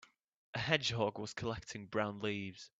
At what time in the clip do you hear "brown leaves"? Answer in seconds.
1.85-2.67